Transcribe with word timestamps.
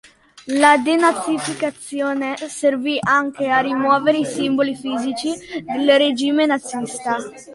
La 0.47 0.77
denazificazione 0.79 2.35
servì 2.49 2.97
anche 2.99 3.49
a 3.49 3.59
rimuovere 3.59 4.17
i 4.17 4.25
simboli 4.25 4.75
fisici 4.75 5.29
del 5.63 5.95
regime 5.99 6.47
nazista. 6.47 7.17